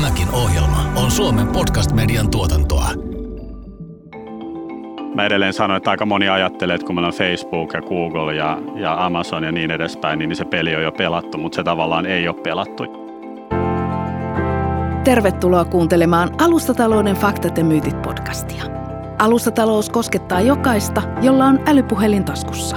[0.00, 2.88] Tämäkin ohjelma on Suomen podcast-median tuotantoa.
[5.14, 8.58] Mä edelleen sanon, että aika moni ajattelee, että kun meillä on Facebook ja Google ja,
[8.74, 12.28] ja Amazon ja niin edespäin, niin se peli on jo pelattu, mutta se tavallaan ei
[12.28, 12.84] ole pelattu.
[15.04, 18.64] Tervetuloa kuuntelemaan Alustatalouden faktat ja myytit podcastia.
[19.18, 22.76] Alustatalous koskettaa jokaista, jolla on älypuhelin taskussa.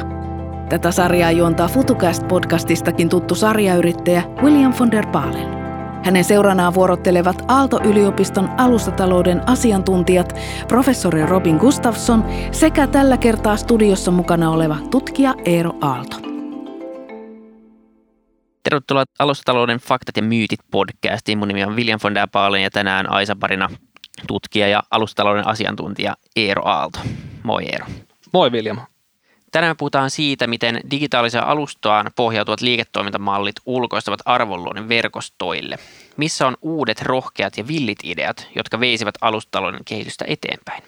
[0.69, 5.62] Tätä sarjaa juontaa FutuCast-podcastistakin tuttu sarjayrittäjä William von der Baalen.
[6.03, 10.35] Hänen seuranaan vuorottelevat Aalto-yliopiston alustatalouden asiantuntijat
[10.67, 16.17] professori Robin Gustafsson sekä tällä kertaa studiossa mukana oleva tutkija Eero Aalto.
[18.63, 21.37] Tervetuloa Alustatalouden faktat ja myytit podcastiin.
[21.37, 23.69] Mun nimi on William von der Baalen ja tänään Aisa parina
[24.27, 26.99] tutkija ja alustatalouden asiantuntija Eero Aalto.
[27.43, 27.85] Moi Eero.
[28.33, 28.77] Moi William.
[29.53, 35.79] Tänään me puhutaan siitä, miten digitaaliseen alustaan pohjautuvat liiketoimintamallit ulkoistavat arvonluonnin verkostoille.
[36.17, 40.83] Missä on uudet, rohkeat ja villit ideat, jotka veisivät alustatalouden kehitystä eteenpäin?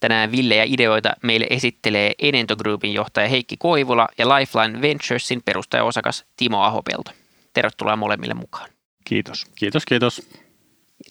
[0.00, 6.62] Tänään villejä ideoita meille esittelee Enento Groupin johtaja Heikki Koivula ja Lifeline Venturesin perustajaosakas Timo
[6.62, 7.10] Ahopelto.
[7.54, 8.70] Tervetuloa molemmille mukaan.
[9.04, 9.46] Kiitos.
[9.54, 10.22] Kiitos, kiitos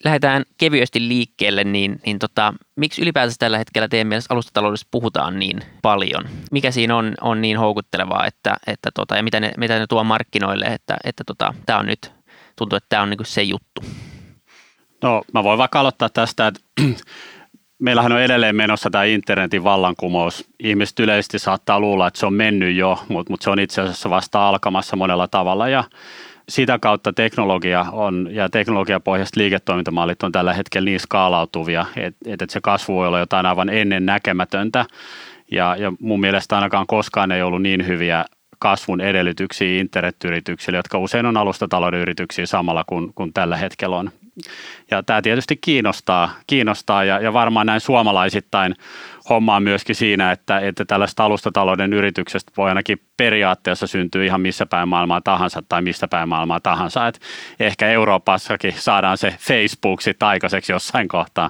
[0.04, 5.60] lähdetään kevyesti liikkeelle, niin, niin tota, miksi ylipäätänsä tällä hetkellä teidän mielestä alustataloudessa puhutaan niin
[5.82, 6.26] paljon?
[6.52, 10.04] Mikä siinä on, on niin houkuttelevaa, että, että tota, ja mitä ne, mitä ne tuo
[10.04, 12.12] markkinoille, että, että tota, tämä on nyt,
[12.56, 13.82] tuntuu, että tämä on niin se juttu?
[15.04, 16.62] No mä voin vaikka aloittaa tästä, että
[17.80, 20.46] meillähän on edelleen menossa tämä internetin vallankumous.
[20.60, 24.10] Ihmiset yleisesti saattaa luulla, että se on mennyt jo, mutta, mutta se on itse asiassa
[24.10, 25.84] vasta alkamassa monella tavalla ja
[26.50, 32.60] sitä kautta teknologia on ja teknologiapohjaiset liiketoimintamallit on tällä hetkellä niin skaalautuvia, että, että se
[32.64, 34.86] kasvu voi olla jotain aivan ennen näkemätöntä.
[35.52, 38.26] Ja, ja mun mielestä ainakaan koskaan ei ollut niin hyviä
[38.60, 44.12] kasvun edellytyksiä internetyrityksille, jotka usein on alustatalouden yrityksiä samalla kuin, kuin tällä hetkellä on.
[44.92, 48.76] Ja tämä tietysti kiinnostaa, kiinnostaa ja, ja varmaan näin suomalaisittain
[49.30, 54.90] hommaa myöskin siinä, että, että tällaista alustatalouden yrityksestä voi ainakin periaatteessa syntyä ihan missä päin
[54.90, 57.08] maailmaa tahansa tai mistä päin maailmaa tahansa.
[57.08, 57.20] Et
[57.60, 61.50] ehkä Euroopassakin saadaan se Facebook sitten aikaiseksi jossain kohtaa.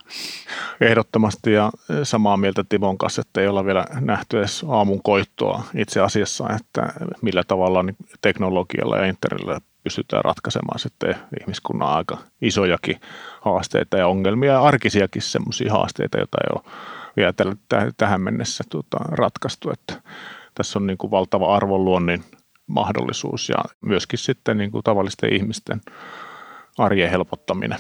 [0.81, 1.71] Ehdottomasti ja
[2.03, 6.94] samaa mieltä Timon kanssa, että ei olla vielä nähty edes aamun koittoa itse asiassa, että
[7.21, 12.99] millä tavalla niin teknologialla ja internetillä pystytään ratkaisemaan sitten ihmiskunnan aika isojakin
[13.41, 16.73] haasteita ja ongelmia ja arkisiakin semmoisia haasteita, joita ei ole
[17.17, 17.33] vielä
[17.97, 19.72] tähän mennessä tuota, ratkaistu.
[19.72, 20.01] Että
[20.55, 22.23] tässä on niin kuin valtava arvonluonnin
[22.67, 25.81] mahdollisuus ja myöskin sitten niin kuin tavallisten ihmisten
[26.77, 27.79] arjen helpottaminen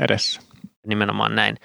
[0.00, 0.40] edessä.
[0.86, 1.56] Nimenomaan näin.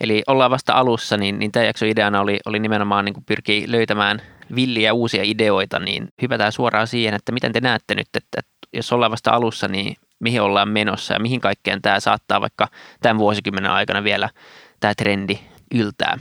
[0.00, 4.22] Eli ollaan vasta alussa, niin, niin tämä jakso ideana oli, oli nimenomaan niin pyrkiä löytämään
[4.54, 8.40] villiä uusia ideoita, niin hypätään suoraan siihen, että miten te näette nyt, että
[8.72, 12.68] jos ollaan vasta alussa, niin mihin ollaan menossa ja mihin kaikkeen tämä saattaa vaikka
[13.02, 14.28] tämän vuosikymmenen aikana vielä
[14.80, 15.38] tämä trendi
[15.74, 16.18] yltää?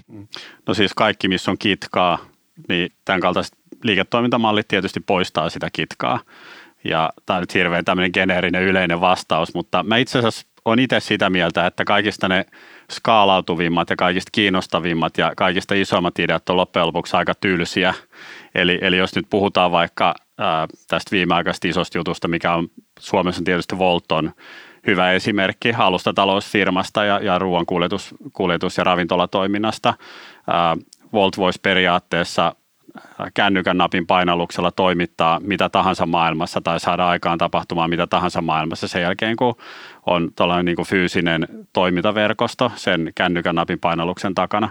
[0.67, 2.17] No siis kaikki, missä on kitkaa,
[2.69, 6.19] niin tämän kaltaiset liiketoimintamallit tietysti poistaa sitä kitkaa.
[6.83, 10.99] Ja tämä on nyt hirveän tämmöinen geneerinen yleinen vastaus, mutta mä itse asiassa olen itse
[10.99, 12.45] sitä mieltä, että kaikista ne
[12.91, 17.93] skaalautuvimmat ja kaikista kiinnostavimmat ja kaikista isoimmat ideat on loppujen lopuksi aika tylsiä.
[18.55, 22.67] Eli, eli jos nyt puhutaan vaikka ää, tästä viimeaikaisesta isosta jutusta, mikä on
[22.99, 24.31] Suomessa tietysti Volton
[24.87, 29.93] hyvä esimerkki alustatalousfirmasta ja, ja ruoan kuljetus, kuljetus- ja ravintolatoiminnasta.
[31.13, 32.55] Volt voisi periaatteessa
[33.33, 39.01] kännykän napin painalluksella toimittaa mitä tahansa maailmassa tai saada aikaan tapahtumaan mitä tahansa maailmassa sen
[39.01, 39.55] jälkeen, kun
[40.05, 44.69] on tällainen niin kuin fyysinen toimintaverkosto sen kännykän napin painalluksen takana.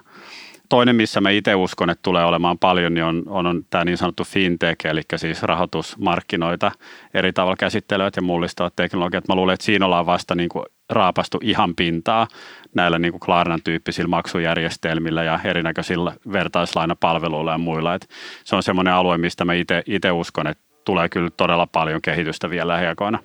[0.73, 4.25] Toinen, missä mä itse uskon, että tulee olemaan paljon, niin on, on, tämä niin sanottu
[4.25, 6.73] fintech, eli siis rahoitusmarkkinoita
[7.15, 9.29] eri tavalla käsittelevät ja mullistavat teknologiat.
[9.29, 12.29] Mä luulen, että siinä ollaan vasta niin kuin raapastu ihan pintaa
[12.75, 17.95] näillä niin kuin Klarnan tyyppisillä maksujärjestelmillä ja erinäköisillä vertaislainapalveluilla ja muilla.
[17.95, 18.09] Et
[18.45, 19.53] se on semmoinen alue, mistä mä
[19.87, 23.19] itse uskon, että tulee kyllä todella paljon kehitystä vielä lähiaikoina.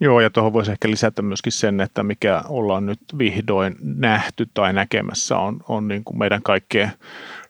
[0.00, 4.72] Joo, ja tuohon voisi ehkä lisätä myöskin sen, että mikä ollaan nyt vihdoin nähty tai
[4.72, 6.92] näkemässä on, on niin kuin meidän kaikkien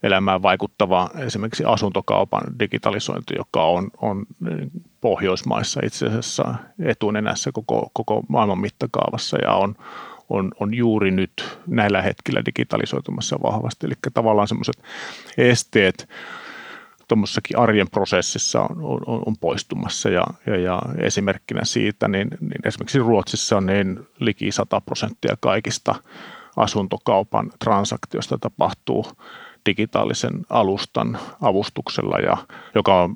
[0.03, 4.27] elämään vaikuttava esimerkiksi asuntokaupan digitalisointi, joka on, on
[5.01, 9.75] Pohjoismaissa itse asiassa etunenässä koko, koko maailman mittakaavassa ja on,
[10.29, 13.87] on, on juuri nyt näillä hetkillä digitalisoitumassa vahvasti.
[13.87, 14.83] Eli tavallaan semmoiset
[15.37, 16.09] esteet,
[17.09, 22.99] tuommoisessakin arjen prosessissa on, on, on poistumassa ja, ja, ja esimerkkinä siitä, niin, niin esimerkiksi
[22.99, 25.95] Ruotsissa on niin liki 100 prosenttia kaikista
[26.57, 29.07] asuntokaupan transaktioista tapahtuu
[29.67, 32.37] digitaalisen alustan avustuksella, ja,
[32.75, 33.15] joka on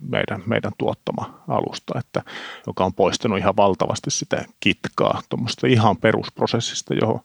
[0.00, 2.22] meidän, meidän tuottama alusta, että,
[2.66, 7.20] joka on poistanut ihan valtavasti sitä kitkaa tuommoista ihan perusprosessista, johon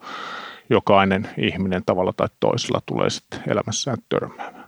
[0.70, 4.67] jokainen ihminen tavalla tai toisella tulee sitten elämässään törmäämään.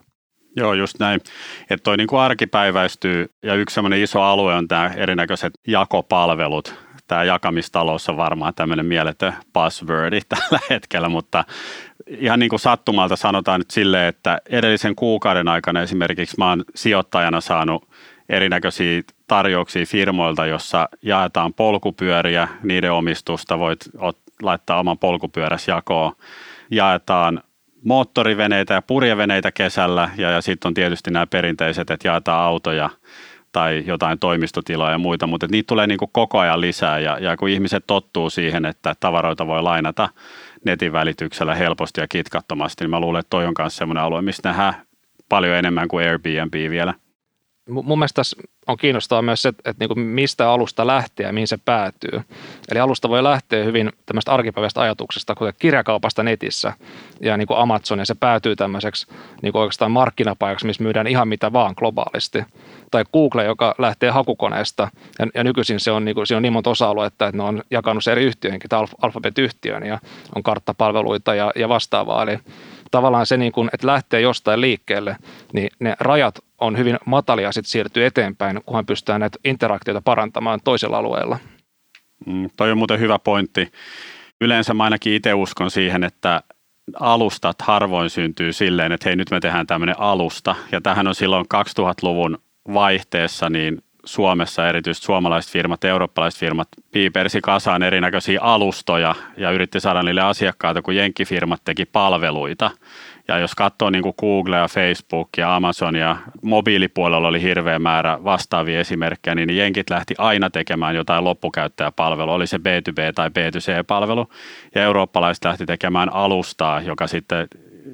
[0.56, 1.22] Joo, just näin.
[1.70, 6.76] Että toi niin kuin arkipäiväistyy ja yksi semmoinen iso alue on tämä erinäköiset jakopalvelut.
[7.08, 11.44] Tämä jakamistalous on varmaan tämmöinen mieletön buzzwordi tällä hetkellä, mutta
[12.08, 17.42] ihan niin kuin sattumalta sanotaan nyt silleen, että edellisen kuukauden aikana esimerkiksi mä oon sijoittajana
[17.42, 17.90] saanut
[18.30, 23.80] erinäköisiä tarjouksia firmoilta, jossa jaetaan polkupyöriä, niiden omistusta, voit
[24.42, 26.14] laittaa oman polkupyöräs jakoon,
[26.72, 27.44] jaetaan
[27.84, 32.90] moottoriveneitä ja purjeveneitä kesällä ja, ja sitten on tietysti nämä perinteiset, että jaetaan autoja
[33.52, 37.38] tai jotain toimistotiloja ja muita, mutta niitä tulee niin kuin koko ajan lisää ja, ja
[37.38, 40.10] kun ihmiset tottuu siihen, että tavaroita voi lainata
[40.66, 44.50] netin välityksellä helposti ja kitkattomasti, niin mä luulen, että toi on myös sellainen alue, mistä
[44.50, 44.74] nähdään
[45.30, 46.94] paljon enemmän kuin Airbnb vielä
[47.70, 48.38] mun mielestä tässä
[48.68, 52.22] on kiinnostavaa myös se, että, niin kuin mistä alusta lähtee ja mihin se päätyy.
[52.72, 56.74] Eli alusta voi lähteä hyvin tämmöistä arkipäiväistä ajatuksesta, kuten kirjakaupasta netissä
[57.22, 59.08] ja niin kuin Amazon, ja se päätyy tämmöiseksi
[59.42, 62.44] niin kuin oikeastaan markkinapaikaksi, missä myydään ihan mitä vaan globaalisti.
[62.92, 64.88] Tai Google, joka lähtee hakukoneesta,
[65.20, 67.64] ja, ja nykyisin se on, niin kuin, siinä on niin monta osa-aluetta, että ne on
[67.72, 70.00] jakanut se eri yhtiöihinkin, tämä Alphabet-yhtiön, ja
[70.36, 72.24] on karttapalveluita ja, ja vastaavaa.
[72.24, 72.40] Eli
[72.92, 75.18] tavallaan se, niin kuin, että lähtee jostain liikkeelle,
[75.54, 80.98] niin ne rajat on hyvin matalia sitten siirtyy eteenpäin, kunhan pystytään näitä interaktioita parantamaan toisella
[80.98, 81.40] alueella.
[82.26, 83.72] Mm, toi on muuten hyvä pointti.
[84.42, 86.44] Yleensä mä ainakin itse uskon siihen, että
[87.00, 90.56] alustat harvoin syntyy silleen, että hei nyt me tehdään tämmöinen alusta.
[90.72, 91.46] Ja tähän on silloin
[91.80, 92.38] 2000-luvun
[92.74, 100.04] vaihteessa niin Suomessa erityisesti suomalaiset firmat, eurooppalaiset firmat piipersi kasaan erinäköisiä alustoja ja yritti saada
[100.04, 102.72] niille asiakkaita, kun jenkkifirmat teki palveluita.
[103.28, 108.24] Ja jos katsoo niin kuin Google ja Facebook ja Amazon ja mobiilipuolella oli hirveä määrä
[108.24, 114.30] vastaavia esimerkkejä, niin jenkit lähti aina tekemään jotain loppukäyttäjäpalvelua, oli se B2B tai B2C-palvelu.
[114.76, 117.48] Ja eurooppalaiset lähti tekemään alustaa, joka sitten,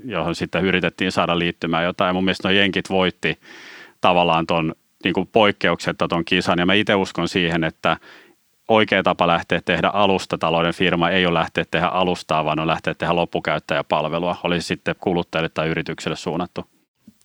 [0.05, 2.15] johon sitten yritettiin saada liittymään jotain.
[2.15, 3.39] Mun mielestä nuo jenkit voitti
[4.01, 6.59] tavallaan ton niin kuin poikkeuksetta ton kisan.
[6.59, 7.97] Ja mä itse uskon siihen, että
[8.67, 13.15] oikea tapa lähteä tehdä alustatalouden firma ei ole lähteä tehdä alustaa, vaan on lähteä tehdä
[13.15, 16.65] loppukäyttäjäpalvelua, olisi sitten kuluttajille tai yritykselle suunnattu.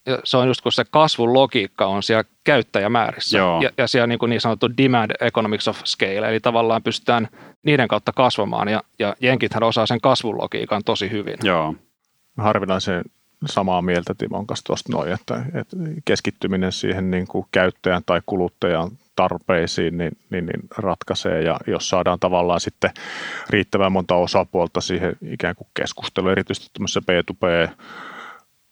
[0.07, 3.63] Ja se on just kun se kasvun logiikka on siellä käyttäjämäärissä Joo.
[3.63, 7.29] ja, ja siellä niin, kuin niin sanottu demand economics of scale, eli tavallaan pystytään
[7.63, 11.37] niiden kautta kasvamaan ja, ja jenkithän osaa sen kasvun logiikan tosi hyvin.
[11.43, 11.75] Joo.
[12.39, 13.05] Harvinaisen
[13.47, 18.91] samaa mieltä Timon kanssa tuosta noin, että, että keskittyminen siihen niin kuin käyttäjän tai kuluttajan
[19.17, 21.43] tarpeisiin, niin, niin, niin ratkaisee.
[21.43, 22.91] Ja jos saadaan tavallaan sitten
[23.51, 27.71] riittävän monta osapuolta siihen ikään kuin keskusteluun, erityisesti tämmöisessä B2B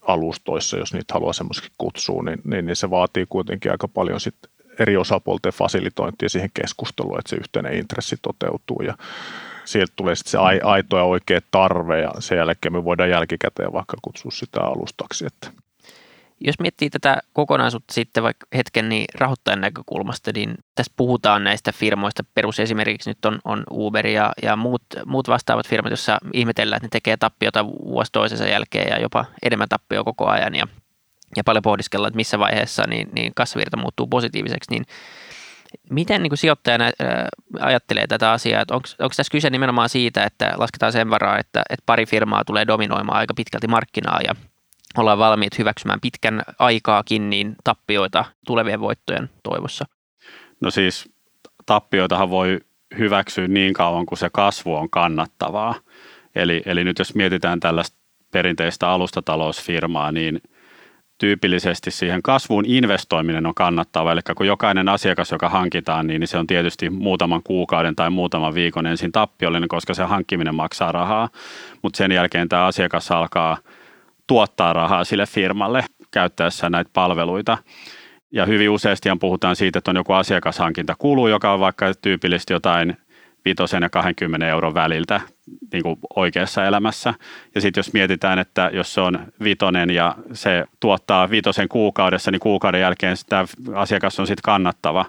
[0.00, 4.50] alustoissa, jos niitä haluaa semmoisikin kutsua, niin, niin, niin se vaatii kuitenkin aika paljon sitten
[4.79, 8.82] eri osapuolten fasilitointia siihen keskusteluun, että se yhteinen intressi toteutuu.
[8.82, 8.94] Ja
[9.69, 13.97] sieltä tulee sitten se aito ja oikea tarve ja sen jälkeen me voidaan jälkikäteen vaikka
[14.03, 15.26] kutsua sitä alustaksi.
[15.26, 15.50] Että.
[16.41, 22.25] Jos miettii tätä kokonaisuutta sitten vaikka hetken niin rahoittajan näkökulmasta, niin tässä puhutaan näistä firmoista.
[22.35, 26.91] Perusesimerkiksi nyt on, on Uber ja, ja muut, muut vastaavat firmat, joissa ihmetellään, että ne
[26.91, 30.55] tekee tappiota vuosi toisensa jälkeen ja jopa enemmän tappio koko ajan.
[30.55, 30.67] Ja,
[31.37, 34.85] ja paljon pohdiskellaan, että missä vaiheessa niin, niin kassavirta muuttuu positiiviseksi, niin
[35.91, 37.29] Miten niin kuin sijoittajana ää,
[37.61, 41.83] ajattelee tätä asiaa, onko, onko tässä kyse nimenomaan siitä, että lasketaan sen varaa, että, että
[41.87, 44.35] pari firmaa tulee dominoimaan aika pitkälti markkinaa ja
[44.97, 49.85] ollaan valmiit hyväksymään pitkän aikaakin niin tappioita tulevien voittojen toivossa?
[50.61, 51.09] No siis
[51.66, 52.61] tappioitahan voi
[52.99, 55.75] hyväksyä niin kauan kuin se kasvu on kannattavaa.
[56.35, 57.97] Eli, eli nyt jos mietitään tällaista
[58.31, 60.40] perinteistä alustatalousfirmaa, niin–
[61.18, 64.12] tyypillisesti siihen kasvuun investoiminen on kannattava.
[64.12, 68.87] Eli kun jokainen asiakas, joka hankitaan, niin se on tietysti muutaman kuukauden tai muutaman viikon
[68.87, 71.28] ensin tappiollinen, koska se hankkiminen maksaa rahaa.
[71.82, 73.58] Mutta sen jälkeen tämä asiakas alkaa
[74.26, 77.58] tuottaa rahaa sille firmalle käyttäessä näitä palveluita.
[78.32, 82.96] Ja hyvin useasti puhutaan siitä, että on joku asiakashankintakulu, joka on vaikka tyypillisesti jotain–
[83.57, 85.21] 5 ja 20 euron väliltä
[85.73, 87.14] niin kuin oikeassa elämässä.
[87.55, 92.40] Ja sitten jos mietitään, että jos se on vitonen ja se tuottaa vitosen kuukaudessa, niin
[92.40, 95.05] kuukauden jälkeen tämä asiakas on sitten kannattava.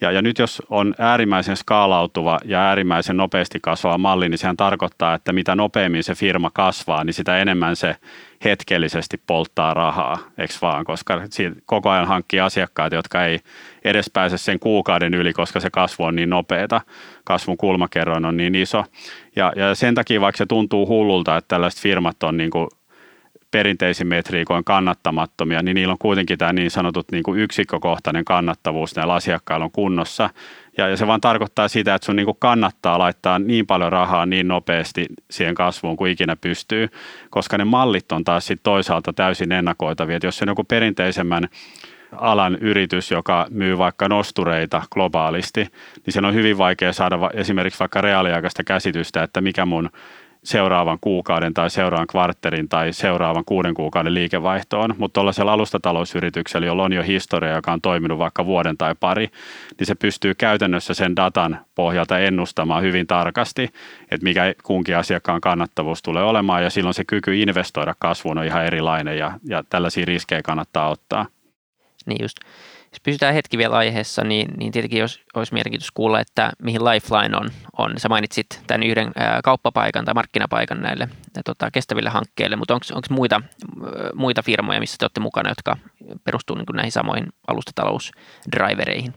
[0.00, 5.14] Ja, ja nyt jos on äärimmäisen skaalautuva ja äärimmäisen nopeasti kasvava malli, niin sehän tarkoittaa,
[5.14, 7.96] että mitä nopeammin se firma kasvaa, niin sitä enemmän se
[8.44, 11.22] hetkellisesti polttaa rahaa, eikö vaan, koska
[11.66, 13.40] koko ajan hankkii asiakkaita, jotka ei
[13.84, 16.80] edes pääse sen kuukauden yli, koska se kasvu on niin nopeata,
[17.24, 18.84] kasvun kulmakerroin on niin iso.
[19.36, 22.68] Ja, ja sen takia, vaikka se tuntuu hullulta, että tällaiset firmat on niin kuin
[23.50, 29.14] perinteisin metriikoin kannattamattomia, niin niillä on kuitenkin tämä niin sanotut niin kuin yksikkökohtainen kannattavuus näillä
[29.14, 30.30] asiakkailla on kunnossa.
[30.76, 34.26] Ja, ja se vaan tarkoittaa sitä, että sun niin kuin kannattaa laittaa niin paljon rahaa
[34.26, 36.88] niin nopeasti siihen kasvuun kuin ikinä pystyy,
[37.30, 40.16] koska ne mallit on taas sit toisaalta täysin ennakoitavia.
[40.16, 41.48] Että jos on joku perinteisemmän
[42.12, 45.66] alan yritys, joka myy vaikka nostureita globaalisti,
[46.06, 49.90] niin sen on hyvin vaikea saada esimerkiksi vaikka reaaliaikaista käsitystä, että mikä mun
[50.44, 56.92] seuraavan kuukauden tai seuraavan kvartterin tai seuraavan kuuden kuukauden liikevaihtoon, mutta tuollaisella alustatalousyrityksellä, jolla on
[56.92, 59.28] jo historia, joka on toiminut vaikka vuoden tai pari,
[59.78, 63.62] niin se pystyy käytännössä sen datan pohjalta ennustamaan hyvin tarkasti,
[64.10, 68.64] että mikä kunkin asiakkaan kannattavuus tulee olemaan ja silloin se kyky investoida kasvuun on ihan
[68.64, 71.26] erilainen ja, ja tällaisia riskejä kannattaa ottaa.
[72.06, 72.36] Niin just.
[72.94, 77.36] Jos pysytään hetki vielä aiheessa, niin, niin tietenkin jos, olisi merkitys kuulla, että mihin Lifeline
[77.36, 77.48] on.
[77.78, 77.92] on.
[77.96, 79.12] Sä mainitsit tämän yhden
[79.44, 81.08] kauppapaikan tai markkinapaikan näille
[81.44, 83.40] tota, kestäville hankkeille, mutta onko muita,
[84.14, 85.76] muita firmoja, missä te olette mukana, jotka
[86.24, 89.14] perustuu niin näihin samoihin alustatalousdrivereihin?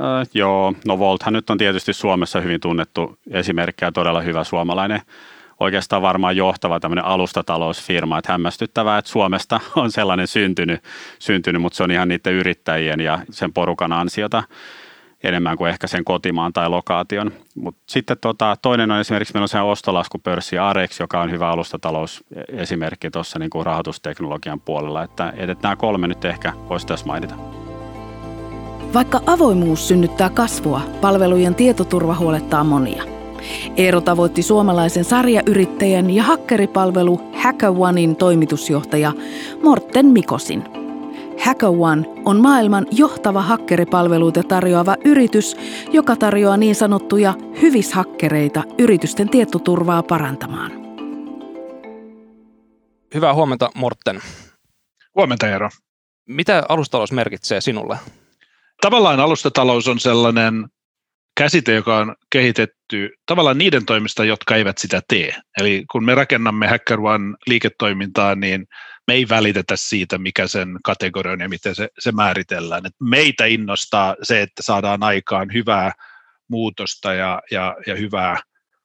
[0.00, 5.00] Äh, joo, no Volthan nyt on tietysti Suomessa hyvin tunnettu esimerkki ja todella hyvä suomalainen
[5.60, 10.80] oikeastaan varmaan johtava tämmöinen alustatalousfirma, että hämmästyttävää, että Suomesta on sellainen syntynyt,
[11.18, 14.42] syntynyt, mutta se on ihan niiden yrittäjien ja sen porukan ansiota
[15.24, 17.32] enemmän kuin ehkä sen kotimaan tai lokaation.
[17.54, 23.10] Mutta sitten tota, toinen on esimerkiksi, meillä on se ostolaskupörssi Arex, joka on hyvä alustatalousesimerkki
[23.10, 27.34] tuossa niin kuin rahoitusteknologian puolella, että, että nämä kolme nyt ehkä voisi tässä mainita.
[28.94, 33.04] Vaikka avoimuus synnyttää kasvua, palvelujen tietoturva huolettaa monia–
[33.76, 39.12] Eero tavoitti suomalaisen sarjayrittäjän ja hakkeripalvelu HackerOnein toimitusjohtaja
[39.62, 40.64] Morten Mikosin.
[41.44, 45.56] HackerOne on maailman johtava hakkeripalveluita tarjoava yritys,
[45.92, 50.72] joka tarjoaa niin sanottuja hyvishakkereita yritysten tietoturvaa parantamaan.
[53.14, 54.20] Hyvää huomenta Morten.
[55.14, 55.68] Huomenta Eero.
[56.28, 57.98] Mitä alustatalous merkitsee sinulle?
[58.80, 60.66] Tavallaan alustatalous on sellainen
[61.36, 65.36] käsite, joka on kehitetty tavallaan niiden toimista, jotka eivät sitä tee.
[65.60, 68.66] Eli kun me rakennamme HackerOne liiketoimintaa, niin
[69.06, 72.86] me ei välitetä siitä, mikä sen kategoria on ja miten se, se määritellään.
[72.86, 75.92] Et meitä innostaa se, että saadaan aikaan hyvää
[76.48, 78.36] muutosta ja, ja, ja hyvää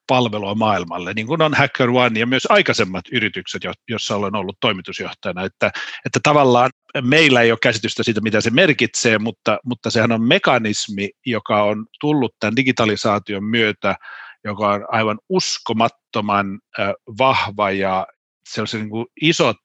[0.09, 5.71] palvelua maailmalle, niin kuin on HackerOne ja myös aikaisemmat yritykset, joissa olen ollut toimitusjohtajana, että,
[6.05, 6.69] että tavallaan
[7.01, 11.85] meillä ei ole käsitystä siitä, mitä se merkitsee, mutta, mutta sehän on mekanismi, joka on
[12.01, 13.95] tullut tämän digitalisaation myötä,
[14.43, 16.59] joka on aivan uskomattoman
[17.17, 18.07] vahva ja
[18.49, 19.57] se on se niin kuin isot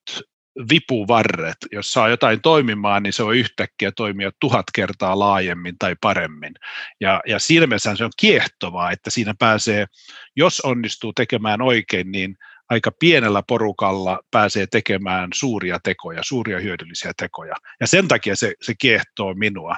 [0.70, 1.56] vipuvarret.
[1.72, 6.54] Jos saa jotain toimimaan, niin se voi yhtäkkiä toimia tuhat kertaa laajemmin tai paremmin.
[7.00, 9.86] Ja, ja siinä mielessä se on kiehtovaa, että siinä pääsee,
[10.36, 12.36] jos onnistuu tekemään oikein, niin
[12.68, 17.54] aika pienellä porukalla pääsee tekemään suuria tekoja, suuria hyödyllisiä tekoja.
[17.80, 19.76] Ja sen takia se, se kiehtoo minua.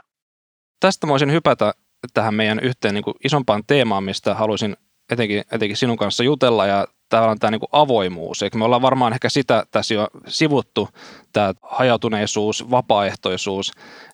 [0.80, 1.72] Tästä voisin hypätä
[2.14, 4.76] tähän meidän yhteen niin kuin isompaan teemaan, mistä haluaisin
[5.12, 8.42] etenkin, etenkin sinun kanssa jutella, ja tavallaan tämä niin avoimuus.
[8.42, 10.88] Eikö me ollaan varmaan ehkä sitä tässä jo sivuttu,
[11.32, 13.72] tämä hajautuneisuus, vapaaehtoisuus,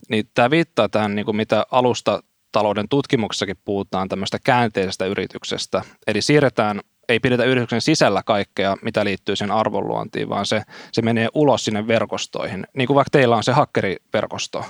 [0.08, 2.22] niin tämä viittaa tähän, niin kuin mitä alusta
[2.52, 5.82] talouden tutkimuksessakin puhutaan tämmöistä käänteisestä yrityksestä.
[6.06, 11.28] Eli siirretään, ei pidetä yrityksen sisällä kaikkea, mitä liittyy sen arvonluontiin, vaan se, se menee
[11.34, 12.66] ulos sinne verkostoihin.
[12.76, 14.64] Niin kuin vaikka teillä on se hakkeriverkosto.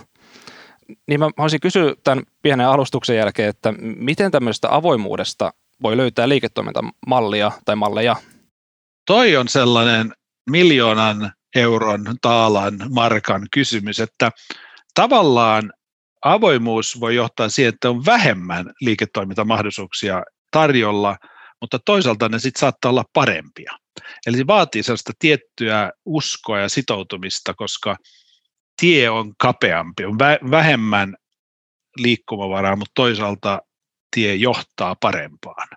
[1.06, 7.52] Niin mä haluaisin kysyä tämän pienen alustuksen jälkeen, että miten tämmöisestä avoimuudesta voi löytää liiketoimintamallia
[7.64, 8.16] tai malleja?
[9.06, 10.12] Toi on sellainen
[10.50, 14.30] miljoonan euron taalan markan kysymys, että
[14.94, 15.72] tavallaan
[16.24, 21.16] avoimuus voi johtaa siihen, että on vähemmän liiketoimintamahdollisuuksia tarjolla,
[21.60, 23.72] mutta toisaalta ne sitten saattaa olla parempia.
[24.26, 27.96] Eli se vaatii sellaista tiettyä uskoa ja sitoutumista, koska
[28.80, 30.18] tie on kapeampi, on
[30.50, 31.16] vähemmän
[31.96, 33.60] liikkumavaraa, mutta toisaalta
[34.14, 35.68] tie johtaa parempaan.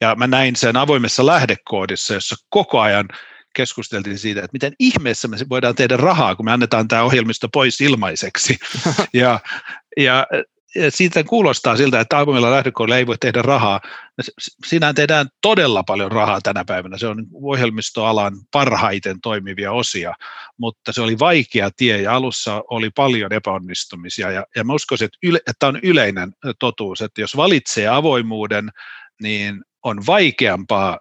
[0.00, 3.08] Ja mä näin sen avoimessa lähdekoodissa, jossa koko ajan
[3.54, 7.80] keskusteltiin siitä, että miten ihmeessä me voidaan tehdä rahaa, kun me annetaan tämä ohjelmisto pois
[7.80, 8.58] ilmaiseksi.
[9.12, 9.40] ja,
[9.96, 10.26] ja
[10.88, 13.80] siitä kuulostaa siltä, että avoimella lähdekoodilla ei voi tehdä rahaa.
[14.66, 16.98] Siinä tehdään todella paljon rahaa tänä päivänä.
[16.98, 20.14] Se on ohjelmistoalan parhaiten toimivia osia,
[20.58, 24.30] mutta se oli vaikea tie ja alussa oli paljon epäonnistumisia.
[24.30, 28.70] Ja, ja mä uskoisin, että, yle, että on yleinen totuus, että jos valitsee avoimuuden,
[29.22, 30.98] niin on vaikeampaa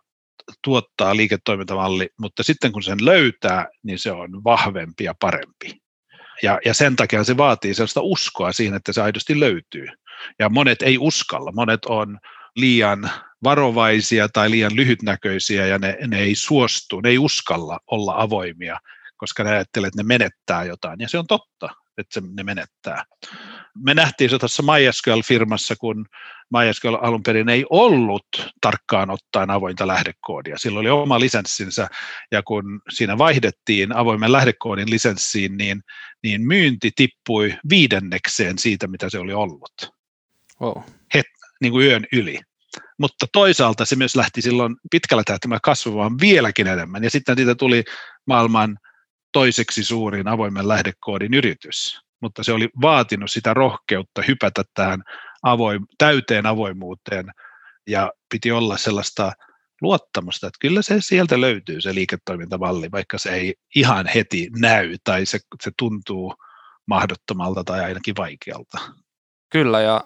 [0.64, 5.83] tuottaa liiketoimintamalli, mutta sitten kun sen löytää, niin se on vahvempi ja parempi.
[6.42, 9.88] Ja, ja sen takia se vaatii sellaista uskoa siihen, että se aidosti löytyy.
[10.40, 12.20] Ja monet ei uskalla, monet on
[12.56, 13.10] liian
[13.44, 18.80] varovaisia tai liian lyhytnäköisiä ja ne, ne ei suostu, ne ei uskalla olla avoimia,
[19.18, 21.00] koska ne ajattelee, että ne menettää jotain.
[21.00, 23.04] Ja se on totta, että se, ne menettää.
[23.84, 26.06] Me nähtiin se tuossa MySQL-firmassa, kun
[26.58, 28.28] MySQL alun perin ei ollut
[28.62, 30.58] tarkkaan ottaen avointa lähdekoodia.
[30.58, 31.88] Sillä oli oma lisenssinsä,
[32.32, 35.82] ja kun siinä vaihdettiin avoimen lähdekoodin lisenssiin, niin,
[36.24, 39.74] niin myynti tippui viidennekseen siitä, mitä se oli ollut.
[40.62, 40.84] Wow.
[41.14, 41.26] Het,
[41.62, 42.40] niin kuin yön yli.
[42.98, 47.84] Mutta toisaalta se myös lähti silloin pitkällä tähtäimellä kasvamaan vieläkin enemmän, ja sitten siitä tuli
[48.26, 48.78] maailman
[49.32, 55.04] toiseksi suurin avoimen lähdekoodin yritys, mutta se oli vaatinut sitä rohkeutta hypätä tähän
[55.44, 57.26] avoim, täyteen avoimuuteen
[57.88, 59.32] ja piti olla sellaista
[59.82, 65.26] luottamusta, että kyllä se sieltä löytyy se liiketoimintamalli, vaikka se ei ihan heti näy tai
[65.26, 66.34] se, se tuntuu
[66.86, 68.78] mahdottomalta tai ainakin vaikealta.
[69.50, 70.02] Kyllä, ja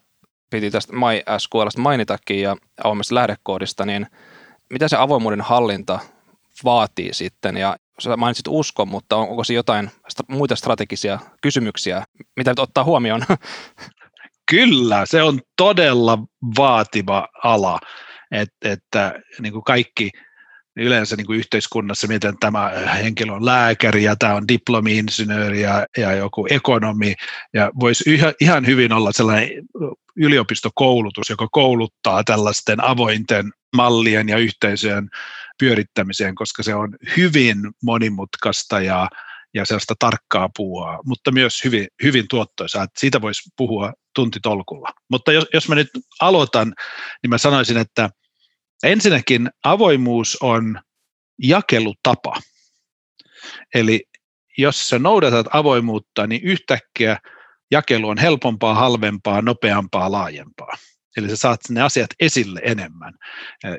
[0.49, 4.07] piti tästä MySQLista mainitakin ja avoimesta lähdekoodista, niin
[4.69, 5.99] mitä se avoimuuden hallinta
[6.63, 9.91] vaatii sitten, ja sä mainitsit uskon, mutta onko se jotain
[10.27, 12.03] muita strategisia kysymyksiä,
[12.35, 13.21] mitä nyt ottaa huomioon?
[14.49, 16.17] Kyllä, se on todella
[16.57, 17.79] vaativa ala,
[18.31, 20.09] Et, että niin kuin kaikki
[20.75, 22.71] yleensä niin kuin yhteiskunnassa, miten tämä
[23.03, 27.13] henkilö on lääkäri ja tämä on diplomi-insinööri ja, ja joku ekonomi,
[27.53, 28.03] ja voisi
[28.41, 29.49] ihan hyvin olla sellainen
[30.15, 35.09] yliopistokoulutus, joka kouluttaa tällaisten avointen mallien ja yhteisöjen
[35.59, 39.09] pyörittämiseen, koska se on hyvin monimutkaista ja,
[39.53, 42.87] ja sellaista tarkkaa puhua, mutta myös hyvin, hyvin tuottoisaa.
[42.97, 44.89] Siitä voisi puhua tuntitolkulla.
[45.09, 45.89] Mutta jos, jos mä nyt
[46.21, 46.73] aloitan,
[47.23, 48.09] niin mä sanoisin, että
[48.83, 50.81] ensinnäkin avoimuus on
[51.43, 52.41] jakelutapa.
[53.75, 54.03] Eli
[54.57, 57.17] jos sä noudatat avoimuutta, niin yhtäkkiä
[57.71, 60.77] jakelu on helpompaa, halvempaa, nopeampaa, laajempaa.
[61.17, 63.13] Eli sä saat ne asiat esille enemmän.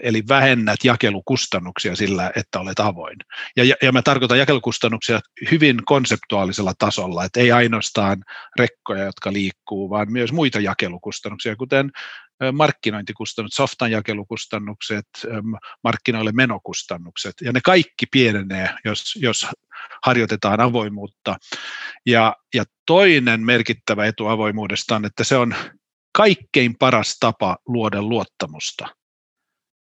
[0.03, 3.17] Eli vähennät jakelukustannuksia sillä, että olet avoin.
[3.57, 8.25] Ja, ja, mä tarkoitan jakelukustannuksia hyvin konseptuaalisella tasolla, että ei ainoastaan
[8.59, 11.91] rekkoja, jotka liikkuu, vaan myös muita jakelukustannuksia, kuten
[12.53, 15.07] markkinointikustannukset, softan jakelukustannukset,
[15.85, 19.47] markkinoille menokustannukset, ja ne kaikki pienenee, jos, jos
[20.05, 21.37] harjoitetaan avoimuutta.
[22.07, 25.55] Ja, ja toinen merkittävä etu avoimuudesta on, että se on
[26.19, 28.89] kaikkein paras tapa luoda luottamusta.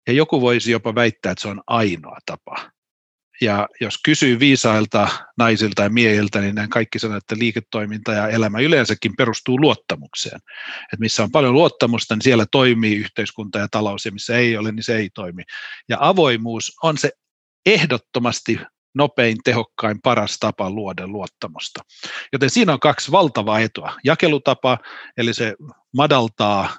[0.08, 2.72] Ja joku voisi jopa väittää, että se on ainoa tapa.
[3.42, 8.60] Ja jos kysyy viisailta naisilta ja miehiltä, niin näin kaikki sanoo, että liiketoiminta ja elämä
[8.60, 10.40] yleensäkin perustuu luottamukseen.
[10.84, 14.72] Että missä on paljon luottamusta, niin siellä toimii yhteiskunta ja talous, ja missä ei ole,
[14.72, 15.44] niin se ei toimi.
[15.90, 17.12] Ja avoimuus on se
[17.66, 18.60] ehdottomasti
[18.96, 21.82] nopein, tehokkain, paras tapa luoda luottamusta.
[22.34, 23.94] Joten siinä on kaksi valtavaa etua.
[24.04, 24.78] Jakelutapa,
[25.18, 25.56] eli se
[25.98, 26.70] madaltaa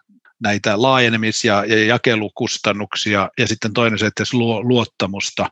[0.42, 5.46] näitä laajenemis- ja, ja jakelukustannuksia, ja sitten toinen se, että se luo luottamusta.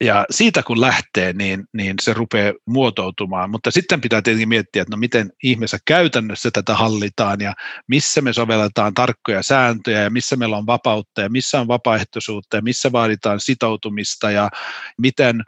[0.00, 4.96] Ja siitä kun lähtee, niin, niin se rupeaa muotoutumaan, mutta sitten pitää tietenkin miettiä, että
[4.96, 7.54] no miten ihmeessä käytännössä tätä hallitaan ja
[7.88, 12.62] missä me sovelletaan tarkkoja sääntöjä ja missä meillä on vapautta ja missä on vapaaehtoisuutta ja
[12.62, 14.50] missä vaaditaan sitoutumista ja
[14.98, 15.42] miten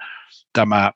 [0.53, 0.93] tämä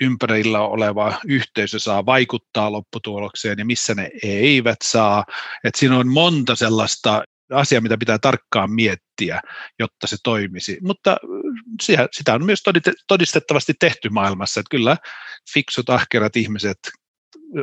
[0.00, 5.24] ympärillä oleva yhteisö saa vaikuttaa lopputulokseen ja missä ne eivät saa.
[5.64, 9.40] Et siinä on monta sellaista asia, mitä pitää tarkkaan miettiä,
[9.78, 10.78] jotta se toimisi.
[10.82, 11.16] Mutta
[12.12, 12.62] sitä on myös
[13.08, 14.96] todistettavasti tehty maailmassa, että kyllä
[15.54, 16.78] fiksut, ahkerat ihmiset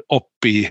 [0.10, 0.70] oppii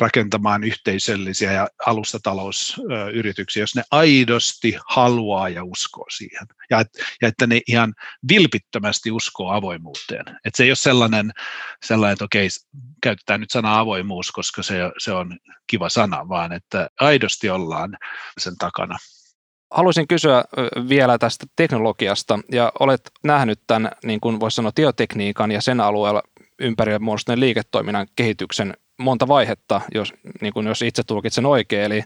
[0.00, 6.46] rakentamaan yhteisöllisiä ja alustatalousyrityksiä, jos ne aidosti haluaa ja uskoo siihen.
[6.70, 6.88] Ja, et,
[7.22, 7.94] ja että ne ihan
[8.28, 10.24] vilpittömästi uskoo avoimuuteen.
[10.44, 11.32] Että se ei ole sellainen,
[11.84, 12.48] sellainen että okei,
[13.02, 17.96] käytetään nyt sanaa avoimuus, koska se, se on kiva sana, vaan että aidosti ollaan
[18.38, 18.98] sen takana.
[19.70, 20.44] Haluaisin kysyä
[20.88, 26.22] vielä tästä teknologiasta, ja olet nähnyt tämän, niin kuin voisi sanoa, tiotekniikan ja sen alueella
[26.58, 32.02] ympärille muodostuneen liiketoiminnan kehityksen monta vaihetta, jos, niin kuin jos itse tulkitsen oikein, eli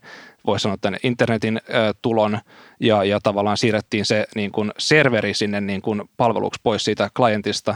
[0.46, 1.60] voisi sanoa tämän internetin ä,
[2.02, 2.38] tulon
[2.80, 7.74] ja, ja tavallaan siirrettiin se niin kuin serveri sinne niin kuin palveluksi pois siitä klientista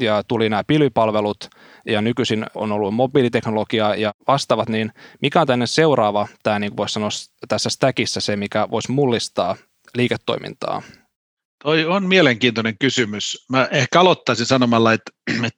[0.00, 1.48] ja tuli nämä pilvipalvelut
[1.86, 6.92] ja nykyisin on ollut mobiiliteknologia ja vastaavat, niin mikä on tänne seuraava, tämä niin voisi
[6.92, 7.08] sanoa
[7.48, 9.56] tässä stackissa se, mikä voisi mullistaa
[9.94, 10.82] liiketoimintaa?
[11.62, 13.46] Toi on mielenkiintoinen kysymys.
[13.50, 15.12] Mä ehkä aloittaisin sanomalla, että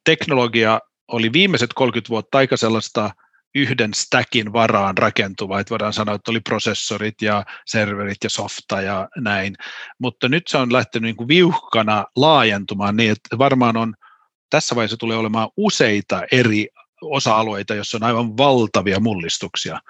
[0.04, 3.10] teknologia oli viimeiset 30 vuotta aika sellaista
[3.54, 9.08] yhden stackin varaan rakentuva, että voidaan sanoa, että oli prosessorit ja serverit ja softa ja
[9.16, 9.54] näin,
[9.98, 13.94] mutta nyt se on lähtenyt niin kuin viuhkana laajentumaan niin, että varmaan on
[14.50, 16.68] tässä vaiheessa tulee olemaan useita eri
[17.02, 19.80] osa-alueita, joissa on aivan valtavia mullistuksia.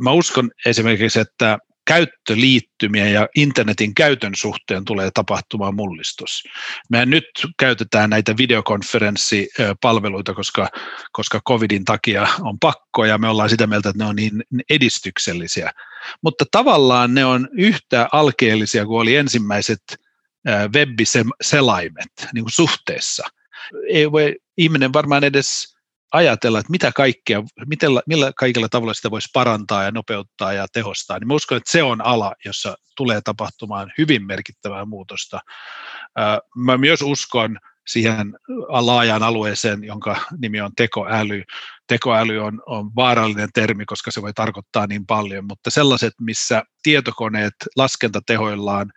[0.00, 6.42] Mä uskon esimerkiksi, että käyttöliittymien ja internetin käytön suhteen tulee tapahtumaan mullistus.
[6.90, 7.24] Me nyt
[7.58, 10.68] käytetään näitä videokonferenssipalveluita, koska,
[11.12, 15.72] koska covidin takia on pakko ja me ollaan sitä mieltä, että ne on niin edistyksellisiä.
[16.22, 19.82] Mutta tavallaan ne on yhtä alkeellisia kuin oli ensimmäiset
[20.74, 23.28] webbiselaimet niin kuin suhteessa.
[23.88, 25.73] Ei voi ihminen varmaan edes
[26.14, 31.18] ajatella, että mitä kaikkea, miten, millä kaikilla tavalla sitä voisi parantaa ja nopeuttaa ja tehostaa,
[31.18, 35.40] niin mä uskon, että se on ala, jossa tulee tapahtumaan hyvin merkittävää muutosta.
[36.56, 38.34] Mä myös uskon siihen
[38.68, 41.42] laajaan alueeseen, jonka nimi on tekoäly.
[41.86, 47.54] Tekoäly on, on vaarallinen termi, koska se voi tarkoittaa niin paljon, mutta sellaiset, missä tietokoneet
[47.76, 48.92] laskentatehoillaan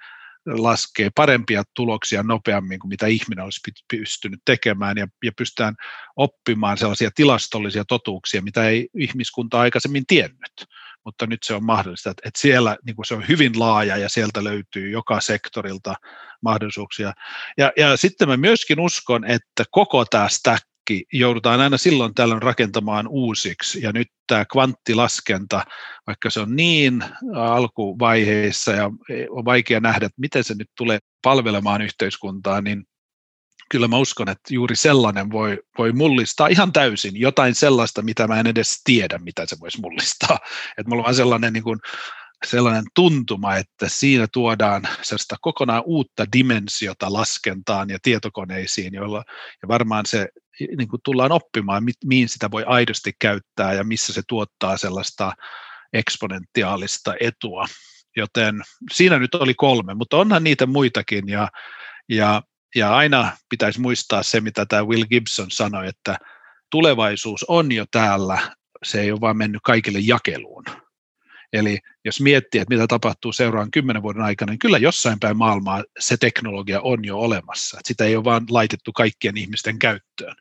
[0.47, 5.75] laskee parempia tuloksia nopeammin kuin mitä ihminen olisi pystynyt tekemään ja, ja pystytään
[6.15, 10.65] oppimaan sellaisia tilastollisia totuuksia, mitä ei ihmiskunta aikaisemmin tiennyt.
[11.05, 14.43] Mutta nyt se on mahdollista, että, siellä niin kuin se on hyvin laaja ja sieltä
[14.43, 15.95] löytyy joka sektorilta
[16.41, 17.13] mahdollisuuksia.
[17.57, 22.41] Ja, ja sitten mä myöskin uskon, että koko tämä stack kaikki joudutaan aina silloin tällöin
[22.41, 23.81] rakentamaan uusiksi.
[23.81, 25.63] Ja nyt tämä kvanttilaskenta,
[26.07, 27.03] vaikka se on niin
[27.35, 28.91] alkuvaiheissa ja
[29.29, 32.83] on vaikea nähdä, miten se nyt tulee palvelemaan yhteiskuntaa, niin
[33.71, 38.39] kyllä mä uskon, että juuri sellainen voi, voi mullistaa ihan täysin jotain sellaista, mitä mä
[38.39, 40.39] en edes tiedä, mitä se voisi mullistaa.
[40.77, 41.79] Että mulla on sellainen niin kuin
[42.45, 49.23] sellainen tuntuma, että siinä tuodaan sellaista kokonaan uutta dimensiota laskentaan ja tietokoneisiin, joilla,
[49.61, 50.27] ja varmaan se
[50.77, 55.33] niin kuin tullaan oppimaan, mihin sitä voi aidosti käyttää ja missä se tuottaa sellaista
[55.93, 57.65] eksponentiaalista etua.
[58.15, 61.47] Joten siinä nyt oli kolme, mutta onhan niitä muitakin ja,
[62.09, 62.41] ja,
[62.75, 66.17] ja aina pitäisi muistaa se, mitä tämä Will Gibson sanoi, että
[66.71, 68.39] tulevaisuus on jo täällä,
[68.83, 70.65] se ei ole vaan mennyt kaikille jakeluun
[71.53, 75.83] Eli jos miettii, että mitä tapahtuu seuraavan kymmenen vuoden aikana, niin kyllä jossain päin maailmaa
[75.99, 77.77] se teknologia on jo olemassa.
[77.79, 80.35] Että sitä ei ole vaan laitettu kaikkien ihmisten käyttöön.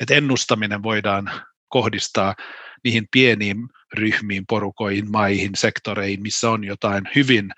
[0.00, 1.30] Että ennustaminen voidaan
[1.68, 2.34] kohdistaa
[2.84, 3.56] niihin pieniin
[3.94, 7.50] ryhmiin, porukoihin, maihin, sektoreihin, missä on jotain hyvin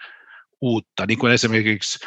[0.60, 1.98] uutta, niin kuin esimerkiksi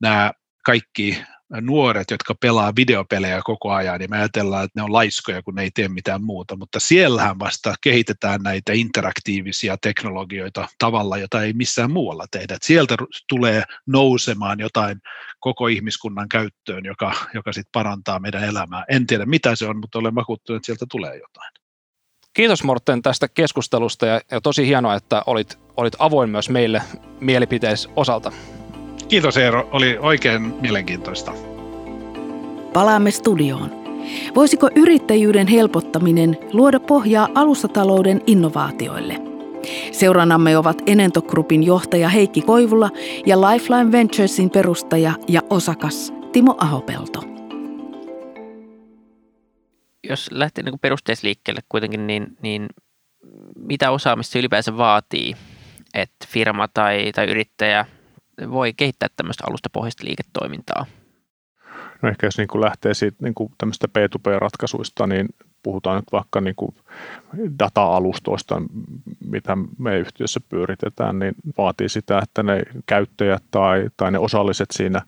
[0.00, 0.32] nämä
[0.64, 1.22] kaikki
[1.60, 5.62] nuoret, jotka pelaa videopelejä koko ajan, niin me ajatellaan, että ne on laiskoja, kun ne
[5.62, 11.90] ei tee mitään muuta, mutta siellähän vasta kehitetään näitä interaktiivisia teknologioita tavalla, jota ei missään
[11.90, 12.54] muualla tehdä.
[12.54, 12.96] Että sieltä
[13.28, 15.00] tulee nousemaan jotain
[15.40, 18.84] koko ihmiskunnan käyttöön, joka, joka sitten parantaa meidän elämää.
[18.88, 21.52] En tiedä mitä se on, mutta olen vakuuttunut, että sieltä tulee jotain.
[22.34, 26.82] Kiitos Morten tästä keskustelusta ja, tosi hienoa, että olit, olit avoin myös meille
[27.20, 28.32] mielipiteis osalta.
[29.08, 31.32] Kiitos Eero, oli oikein mielenkiintoista.
[32.72, 33.70] Palaamme studioon.
[34.34, 39.16] Voisiko yrittäjyyden helpottaminen luoda pohjaa alustatalouden innovaatioille?
[39.92, 42.90] Seurannamme ovat Enento Groupin johtaja Heikki Koivula
[43.26, 47.22] ja Lifeline Venturesin perustaja ja osakas Timo Ahopelto.
[50.08, 52.66] Jos lähtee niin perusteisliikkeelle kuitenkin, niin, niin
[53.56, 55.36] mitä osaamista ylipäänsä vaatii,
[55.94, 57.86] että firma tai, tai yrittäjä
[58.50, 60.86] voi kehittää tämmöistä alustapohjaista liiketoimintaa?
[62.02, 65.28] No ehkä jos niin kuin lähtee siitä niin kuin tämmöistä P2P-ratkaisuista, niin
[65.62, 66.74] puhutaan nyt vaikka niin kuin
[67.58, 68.62] data-alustoista,
[69.26, 75.02] mitä me yhtiössä pyöritetään, niin vaatii sitä, että ne käyttäjät tai, tai ne osalliset siinä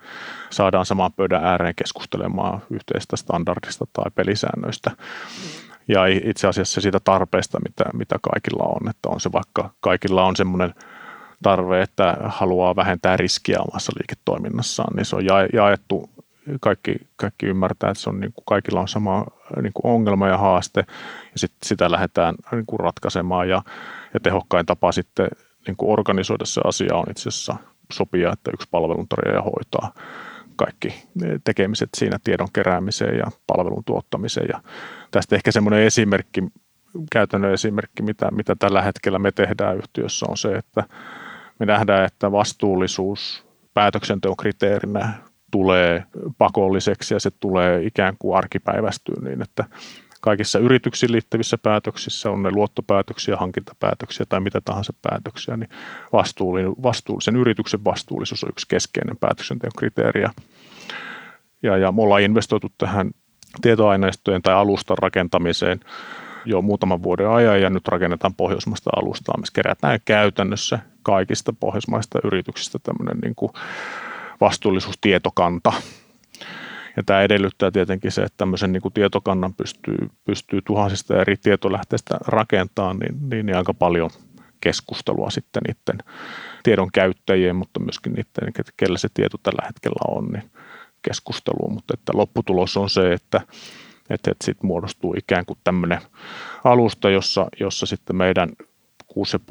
[0.50, 4.90] saadaan samaan pöydän ääreen keskustelemaan yhteistä standardista tai pelisäännöistä.
[5.88, 10.36] Ja itse asiassa siitä tarpeesta, mitä, mitä kaikilla on, että on se vaikka kaikilla on
[10.36, 10.74] semmoinen–
[11.42, 16.10] tarve, että haluaa vähentää riskiä omassa liiketoiminnassaan, niin se on jaettu,
[16.60, 19.26] kaikki, kaikki ymmärtää, että se on niin kuin kaikilla on sama
[19.62, 20.80] niin kuin ongelma ja haaste,
[21.32, 23.62] ja sit sitä lähdetään niin kuin ratkaisemaan, ja,
[24.14, 25.28] ja tehokkain tapa sitten
[25.66, 27.56] niin kuin organisoida se asia on itse asiassa
[27.92, 29.92] sopia, että yksi palveluntarjoaja hoitaa
[30.56, 31.08] kaikki
[31.44, 34.46] tekemiset siinä tiedon keräämiseen ja palvelun tuottamiseen.
[34.52, 34.60] Ja
[35.10, 36.42] tästä ehkä semmoinen esimerkki,
[37.12, 40.84] käytännön esimerkki, mitä, mitä tällä hetkellä me tehdään yhtiössä on se, että
[41.58, 45.12] me nähdään, että vastuullisuus päätöksenteon kriteerinä
[45.50, 46.04] tulee
[46.38, 49.64] pakolliseksi ja se tulee ikään kuin arkipäivästyyn niin, että
[50.20, 55.68] kaikissa yrityksiin liittyvissä päätöksissä, on ne luottopäätöksiä, hankintapäätöksiä tai mitä tahansa päätöksiä, niin
[56.82, 60.22] vastuullisen yrityksen vastuullisuus on yksi keskeinen päätöksenteon kriteeri.
[61.62, 63.10] Ja, ja me ollaan investoitu tähän
[63.62, 65.80] tietoaineistojen tai alustan rakentamiseen
[66.46, 72.78] jo muutaman vuoden ajan ja nyt rakennetaan pohjoismaista alustaa, missä kerätään käytännössä kaikista pohjoismaista yrityksistä
[72.82, 73.52] tämmöinen niin kuin
[74.40, 75.72] vastuullisuustietokanta.
[76.96, 82.16] Ja tämä edellyttää tietenkin se, että tämmöisen niin kuin tietokannan pystyy, pystyy tuhansista eri tietolähteistä
[82.26, 84.10] rakentamaan, niin, niin, aika paljon
[84.60, 85.98] keskustelua sitten niiden
[86.62, 90.50] tiedon käyttäjien, mutta myöskin niiden, kellä se tieto tällä hetkellä on, niin
[91.02, 91.72] keskusteluun.
[91.72, 93.40] Mutta että lopputulos on se, että
[94.10, 96.00] että, että sitten muodostuu ikään kuin tämmöinen
[96.64, 98.48] alusta, jossa, jossa sitten meidän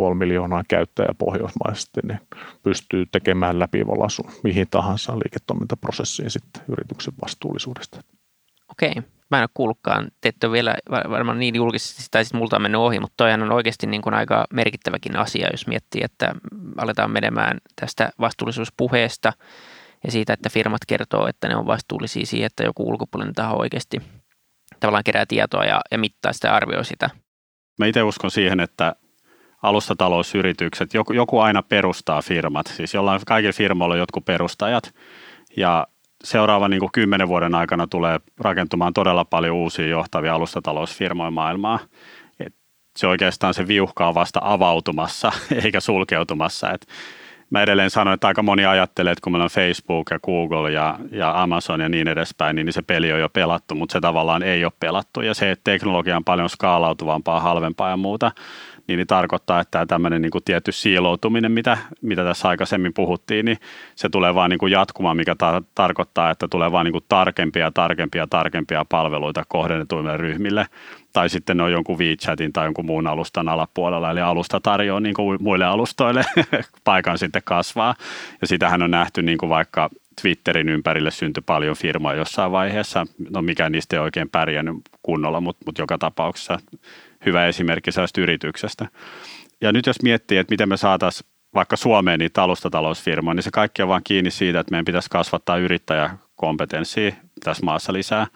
[0.09, 2.19] 6,5 miljoonaa käyttäjää pohjoismaisesti niin
[2.63, 8.01] pystyy tekemään läpivalasun mihin tahansa liiketoimintaprosessiin sitten yrityksen vastuullisuudesta.
[8.71, 8.93] Okei.
[9.31, 12.61] Mä en ole kuullutkaan, te ette ole vielä varmaan niin julkisesti, tai sitten multa on
[12.61, 16.35] mennyt ohi, mutta toihan on oikeasti niin kuin aika merkittäväkin asia, jos miettii, että
[16.77, 19.33] aletaan menemään tästä vastuullisuuspuheesta
[20.03, 24.01] ja siitä, että firmat kertoo, että ne on vastuullisia siihen, että joku ulkopuolinen taho oikeasti
[24.79, 27.09] tavallaan kerää tietoa ja, ja mittaa sitä ja arvioi sitä.
[27.79, 28.95] Mä itse uskon siihen, että
[29.63, 34.93] alustatalousyritykset, joku, joku aina perustaa firmat, siis jollain kaikilla firmoilla on jotkut perustajat,
[35.57, 35.87] ja
[36.23, 41.79] seuraavan niin kymmenen vuoden aikana tulee rakentumaan todella paljon uusia johtavia alustatalousfirmoja maailmaa.
[42.39, 42.55] Et
[42.97, 45.31] se oikeastaan se viuhka on vasta avautumassa
[45.63, 46.71] eikä sulkeutumassa.
[46.71, 46.87] Et
[47.49, 50.99] mä edelleen sanon, että aika moni ajattelee, että kun meillä on Facebook ja Google ja,
[51.11, 54.65] ja Amazon ja niin edespäin, niin se peli on jo pelattu, mutta se tavallaan ei
[54.65, 55.21] ole pelattu.
[55.21, 58.31] Ja se, että teknologia on paljon skaalautuvampaa, halvempaa ja muuta,
[58.87, 63.57] niin, niin tarkoittaa, että tämmöinen niin kuin tietty siiloutuminen, mitä, mitä tässä aikaisemmin puhuttiin, niin
[63.95, 67.71] se tulee vaan niin kuin jatkumaan, mikä ta- tarkoittaa, että tulee vaan niin kuin tarkempia,
[67.71, 70.65] tarkempia, tarkempia palveluita kohdennetuille ryhmille,
[71.15, 75.13] tai sitten ne on jonkun WeChatin tai jonkun muun alustan alapuolella, eli alusta tarjoaa niin
[75.13, 76.25] kuin muille alustoille
[76.83, 77.95] paikan sitten kasvaa,
[78.41, 79.89] ja sitähän on nähty niin kuin vaikka
[80.21, 85.63] Twitterin ympärille syntyi paljon firmoja jossain vaiheessa, no mikä niistä ei oikein pärjännyt kunnolla, mutta,
[85.65, 86.59] mutta joka tapauksessa
[87.25, 88.87] hyvä esimerkki sellaista yrityksestä.
[89.61, 93.81] Ja nyt jos miettii, että miten me saataisiin vaikka Suomeen niitä alustatalousfirmoja, niin se kaikki
[93.81, 97.11] on vaan kiinni siitä, että meidän pitäisi kasvattaa yrittäjäkompetenssia
[97.43, 98.27] tässä maassa lisää.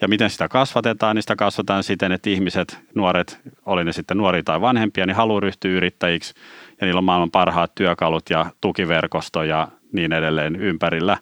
[0.00, 4.42] Ja miten sitä kasvatetaan, niin sitä kasvatetaan siten, että ihmiset, nuoret, oli ne sitten nuoria
[4.42, 6.34] tai vanhempia, niin haluaa ryhtyä yrittäjiksi
[6.80, 11.16] ja niillä on maailman parhaat työkalut ja tukiverkosto ja niin edelleen ympärillä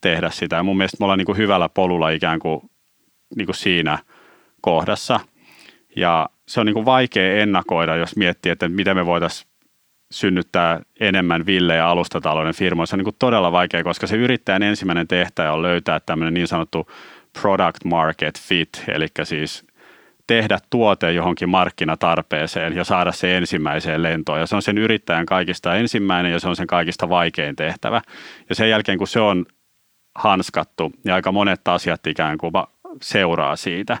[0.00, 0.56] tehdä sitä.
[0.56, 2.70] Ja mun mielestä me ollaan niin kuin hyvällä polulla ikään kuin,
[3.36, 3.98] niin kuin siinä
[4.60, 5.20] kohdassa.
[5.96, 9.53] Ja se on niin kuin vaikea ennakoida, jos miettii, että miten me voitaisiin
[10.10, 12.86] synnyttää enemmän villejä alustatalouden firmoja.
[12.86, 16.90] Se on niin todella vaikea, koska se yrittäjän ensimmäinen tehtävä on löytää tämmöinen niin sanottu
[17.42, 19.66] product market fit, eli siis
[20.26, 24.40] tehdä tuote johonkin markkinatarpeeseen ja saada se ensimmäiseen lentoon.
[24.40, 28.02] Ja se on sen yrittäjän kaikista ensimmäinen ja se on sen kaikista vaikein tehtävä.
[28.48, 29.46] Ja sen jälkeen, kun se on
[30.14, 32.52] hanskattu, niin aika monet asiat ikään kuin
[33.02, 33.98] seuraa siitä.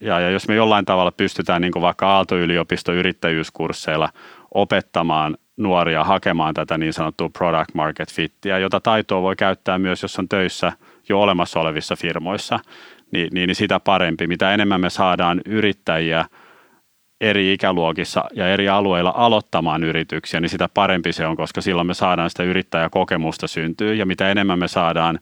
[0.00, 4.08] Ja, ja jos me jollain tavalla pystytään niin kuin vaikka Aalto-yliopiston yrittäjyyskursseilla
[4.54, 10.18] opettamaan nuoria hakemaan tätä niin sanottua product market fittiä, jota taitoa voi käyttää myös, jos
[10.18, 10.72] on töissä
[11.08, 12.58] jo olemassa olevissa firmoissa,
[13.12, 14.26] niin, niin, niin sitä parempi.
[14.26, 16.24] Mitä enemmän me saadaan yrittäjiä
[17.20, 21.94] eri ikäluokissa ja eri alueilla aloittamaan yrityksiä, niin sitä parempi se on, koska silloin me
[21.94, 23.94] saadaan sitä yrittäjäkokemusta syntyä.
[23.94, 25.18] Ja mitä enemmän me saadaan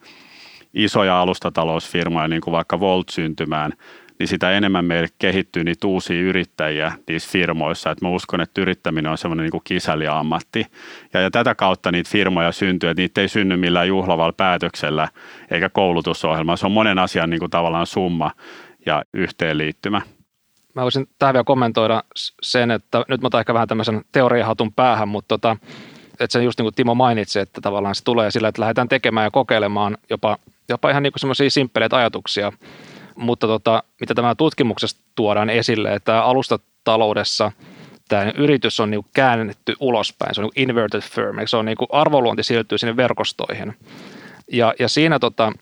[0.74, 3.72] isoja alustatalousfirmoja, niin kuin vaikka Volt syntymään,
[4.18, 7.90] niin sitä enemmän meille kehittyy niitä uusia yrittäjiä niissä firmoissa.
[7.90, 10.66] Et mä uskon, että yrittäminen on semmoinen niin kisäliammatti.
[11.14, 15.08] Ja, ja tätä kautta niitä firmoja syntyy, että niitä ei synny millään juhlavalla päätöksellä
[15.50, 16.56] eikä koulutusohjelma.
[16.56, 18.30] Se on monen asian niin kuin tavallaan summa
[18.86, 20.02] ja yhteenliittymä.
[20.74, 22.04] Mä voisin tähän vielä kommentoida
[22.42, 25.56] sen, että nyt mä otan ehkä vähän tämmöisen teoriahatun päähän, mutta tota,
[26.20, 29.24] että se just niin kuin Timo mainitsi, että tavallaan se tulee sillä, että lähdetään tekemään
[29.24, 32.52] ja kokeilemaan jopa, jopa ihan niin kuin semmoisia simppeleitä ajatuksia
[33.18, 37.52] mutta tota, mitä tämä tutkimuksesta tuodaan esille, että alustataloudessa
[38.08, 42.42] tämä yritys on niin käännetty ulospäin, se on niin inverted firm, se on niin arvoluonti
[42.42, 43.76] siirtyy sinne verkostoihin.
[44.52, 45.52] Ja, ja siinä tota,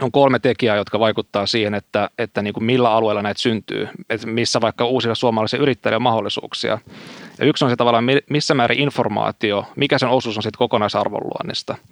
[0.00, 4.26] on kolme tekijää, jotka vaikuttaa siihen, että, että niin kuin millä alueella näitä syntyy, että
[4.26, 6.78] missä vaikka uusilla suomalaisilla yrittäjillä on mahdollisuuksia.
[7.38, 11.76] Ja yksi on se tavallaan, missä määrin informaatio, mikä sen osuus on siitä kokonaisarvonluonnista–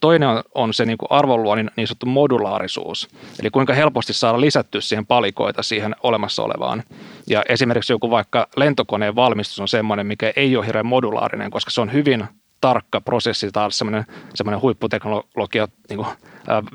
[0.00, 3.08] toinen on se niin kuin arvonluonnin niin sanottu modulaarisuus,
[3.40, 6.82] eli kuinka helposti saada lisättyä siihen palikoita siihen olemassa olevaan.
[7.26, 11.80] Ja esimerkiksi joku vaikka lentokoneen valmistus on semmoinen, mikä ei ole hirveän modulaarinen, koska se
[11.80, 12.24] on hyvin
[12.60, 16.08] tarkka prosessi tai semmoinen, semmoinen huipputeknologia niin kuin,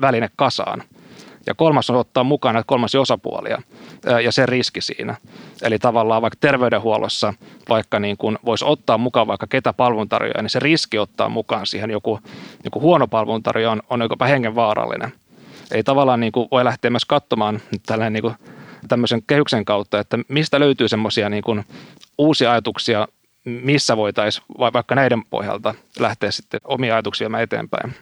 [0.00, 0.82] väline kasaan.
[1.46, 3.62] Ja kolmas on ottaa mukaan näitä kolmasia osapuolia
[4.24, 5.16] ja se riski siinä.
[5.62, 7.34] Eli tavallaan vaikka terveydenhuollossa,
[7.68, 11.90] vaikka niin kuin voisi ottaa mukaan vaikka ketä palveluntarjoajia, niin se riski ottaa mukaan siihen
[11.90, 12.20] joku,
[12.64, 15.12] joku huono palveluntarjoaja on, on jopa hengenvaarallinen.
[15.70, 18.34] Eli tavallaan niin kuin voi lähteä myös katsomaan tällainen niin kuin
[18.88, 21.64] tämmöisen kehyksen kautta, että mistä löytyy semmoisia niin kuin
[22.18, 23.08] uusia ajatuksia,
[23.44, 27.94] missä voitaisiin vaikka näiden pohjalta lähteä sitten omia ajatuksia eteenpäin.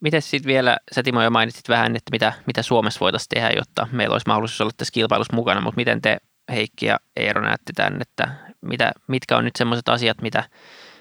[0.00, 3.86] Miten sitten vielä, sä Timo jo mainitsit vähän, että mitä, mitä Suomessa voitaisiin tehdä, jotta
[3.92, 6.18] meillä olisi mahdollisuus olla tässä kilpailussa mukana, mutta miten te
[6.52, 8.28] Heikki ja Eero näette tämän, että
[8.60, 10.44] mitä, mitkä on nyt semmoiset asiat, mitä,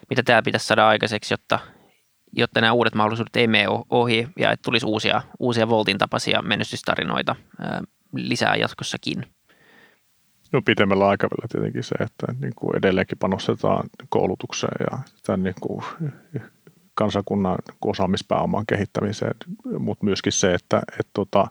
[0.09, 1.59] mitä täällä pitäisi saada aikaiseksi, jotta,
[2.33, 7.35] jotta nämä uudet mahdollisuudet ei mene ohi ja että tulisi uusia, uusia Voltin tapaisia menestystarinoita
[7.61, 7.81] ää,
[8.13, 9.25] lisää jatkossakin.
[10.51, 15.83] No pitemmällä aikavälillä tietenkin se, että niin kuin edelleenkin panostetaan koulutukseen ja tämän niin kuin
[16.97, 19.35] kansakunnan osaamispääoman kehittämiseen,
[19.79, 21.47] mutta myöskin se, että, että, tota,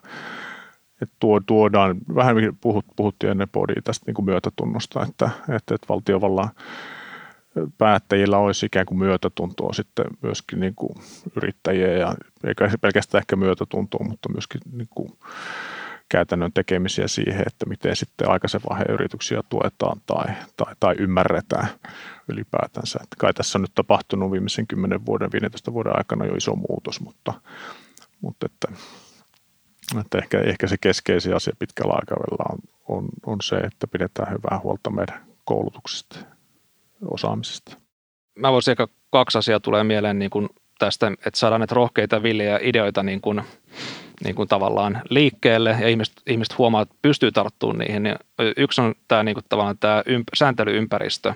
[1.01, 6.49] että tuodaan, vähän puhut, puhuttiin ennen podia tästä niin kuin myötätunnosta, että, että, että valtiovallan
[7.77, 10.95] päättäjillä olisi ikään kuin myötätuntoa sitten myöskin niin kuin
[11.35, 12.15] yrittäjiä ja
[12.47, 15.11] eikä pelkästään ehkä myötätuntoa, mutta myöskin niin kuin
[16.09, 20.25] käytännön tekemisiä siihen, että miten sitten aikaisen vaiheen yrityksiä tuetaan tai,
[20.57, 21.67] tai, tai ymmärretään
[22.27, 22.99] ylipäätänsä.
[23.03, 27.01] Että kai tässä on nyt tapahtunut viimeisen 10 vuoden, 15 vuoden aikana jo iso muutos,
[27.01, 27.33] mutta,
[28.21, 28.67] mutta että,
[30.01, 34.59] että ehkä, ehkä se keskeisin asia pitkällä aikavälillä on, on, on se, että pidetään hyvää
[34.63, 36.19] huolta meidän koulutuksesta
[37.11, 37.77] osaamisesta.
[38.35, 42.59] Mä voisin ehkä kaksi asiaa tulee mieleen niin kuin tästä, että saadaan näitä rohkeita villejä
[42.61, 43.41] ideoita niin kuin,
[44.23, 48.03] niin kuin tavallaan liikkeelle ja ihmiset, ihmiset huomaa, että pystyy tarttumaan niihin.
[48.03, 48.15] Niin
[48.57, 51.33] yksi on tämä, niin kuin tavallaan tämä ymp- sääntelyympäristö.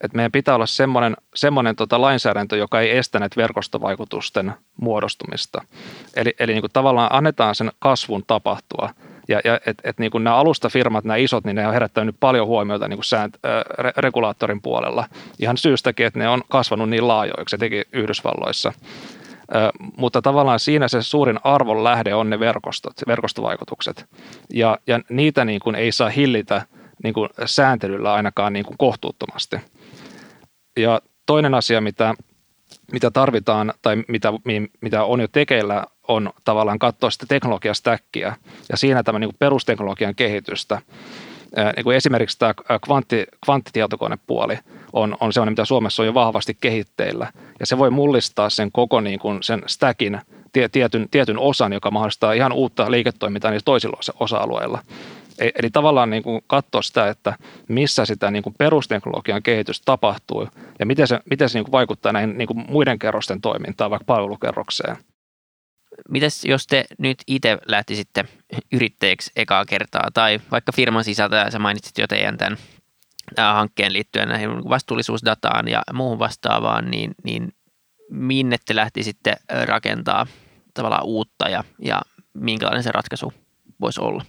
[0.00, 5.64] Että meidän pitää olla semmoinen, semmoinen tota lainsäädäntö, joka ei estä näitä verkostovaikutusten muodostumista.
[6.16, 8.90] Eli, eli niin kuin tavallaan annetaan sen kasvun tapahtua–
[9.28, 12.46] ja, ja et, et niin kuin nämä alustafirmat, nämä isot, niin ne on herättänyt paljon
[12.46, 13.36] huomiota niin kuin säänt,
[13.78, 15.08] re, regulaattorin puolella.
[15.38, 18.72] Ihan syystäkin, että ne on kasvanut niin laajoiksi, etenkin Yhdysvalloissa.
[19.96, 24.06] Mutta tavallaan siinä se suurin arvon lähde on ne verkostot, verkostovaikutukset.
[24.50, 26.66] Ja, ja niitä niin kuin ei saa hillitä
[27.02, 29.56] niin kuin sääntelyllä ainakaan niin kuin kohtuuttomasti.
[30.76, 32.14] Ja toinen asia, mitä,
[32.92, 34.32] mitä tarvitaan tai mitä,
[34.80, 38.36] mitä on jo tekeillä, on tavallaan katsoa sitä teknologiastäkkiä
[38.68, 40.82] ja siinä tämä niin perusteknologian kehitystä.
[41.76, 44.58] Niin kuin esimerkiksi tämä kvantti, kvanttitietokonepuoli
[44.92, 47.32] on, on sellainen, mitä Suomessa on jo vahvasti kehitteillä.
[47.60, 50.20] Ja se voi mullistaa sen koko niin kuin sen stackin
[50.72, 54.78] tietyn, tietyn osan, joka mahdollistaa ihan uutta liiketoimintaa niillä toisilla osa-alueilla.
[55.38, 57.34] E, eli tavallaan niin kuin katsoa sitä, että
[57.68, 62.12] missä sitä niin kuin perusteknologian kehitys tapahtuu ja miten se, miten se niin kuin vaikuttaa
[62.12, 64.96] näihin niin kuin muiden kerrosten toimintaan, vaikka palvelukerrokseen.
[66.08, 68.24] Mites jos te nyt itse lähtisitte
[68.72, 72.58] yrittäjäksi ekaa kertaa tai vaikka firman sisältä, sä mainitsit jo teidän tämän
[73.36, 77.52] hankkeen liittyen näihin vastuullisuusdataan ja muuhun vastaavaan, niin, niin
[78.10, 80.26] minne te lähtisitte rakentaa
[80.74, 82.02] tavallaan uutta ja, ja
[82.34, 83.32] minkälainen se ratkaisu
[83.80, 84.24] voisi olla?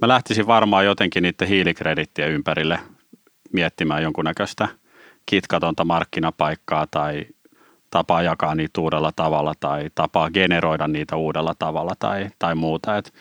[0.00, 2.78] Mä lähtisin varmaan jotenkin niiden hiilikredittien ympärille
[3.52, 4.68] miettimään jonkunnäköistä
[5.26, 7.26] kitkatonta markkinapaikkaa tai
[7.90, 12.96] tapaa jakaa niitä uudella tavalla tai tapaa generoida niitä uudella tavalla tai, tai muuta.
[12.96, 13.14] Et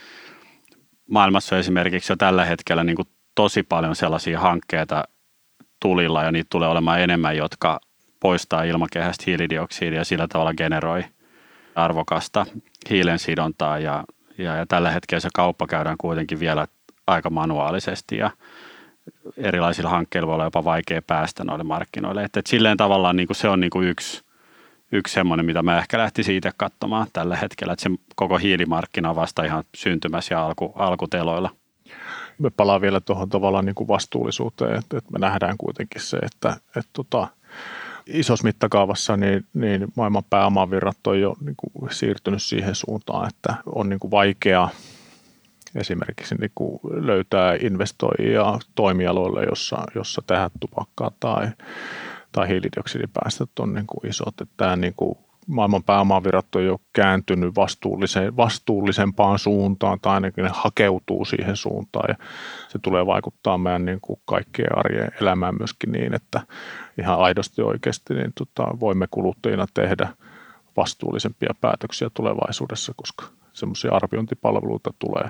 [1.10, 5.04] maailmassa on esimerkiksi jo tällä hetkellä niin kuin tosi paljon sellaisia hankkeita
[5.82, 7.80] tulilla ja niitä tulee olemaan enemmän, jotka
[8.19, 11.04] poistaa ilmakehästä hiilidioksidia ja sillä tavalla generoi
[11.75, 12.45] arvokasta
[12.89, 14.04] hiilensidontaa ja,
[14.38, 16.67] ja, ja tällä hetkellä se kauppa käydään kuitenkin vielä
[17.08, 18.32] aika manuaalisesti ja
[19.38, 22.23] erilaisilla hankkeilla voi olla jopa vaikea päästä noille markkinoille.
[22.23, 24.24] Että et silleen tavallaan niin kuin se on niin kuin yksi
[24.95, 29.15] yksi semmoinen, mitä mä ehkä lähtisin itse katsomaan tällä hetkellä, että se koko hiilimarkkina on
[29.15, 31.49] vasta ihan syntymässä ja alku, alkuteloilla.
[32.39, 36.58] Me palaan vielä tuohon tavallaan niin kuin vastuullisuuteen, että, että me nähdään kuitenkin se, että,
[36.75, 37.27] että tota,
[38.08, 43.89] isossa mittakaavassa niin, niin maailman pääomavirrat on jo niin kuin siirtynyt siihen suuntaan, että on
[43.89, 44.69] niin kuin vaikea
[45.75, 51.47] esimerkiksi niin kuin löytää investoijia toimialoille, jossa, jossa tehdään tupakkaa tai
[52.35, 54.41] tai hiilidioksidipäästöt on niin kuin isot.
[54.41, 55.17] Että tämä niin kuin
[55.47, 62.25] maailman pääomavirrat on jo kääntynyt vastuulliseen, vastuullisempaan suuntaan tai ainakin ne hakeutuu siihen suuntaan ja
[62.67, 66.41] se tulee vaikuttaa meidän niin kuin kaikkien arjen elämään myöskin niin, että
[66.99, 70.09] ihan aidosti oikeasti niin tota, voimme kuluttajina tehdä
[70.77, 75.29] vastuullisempia päätöksiä tulevaisuudessa, koska semmoisia arviointipalveluita tulee,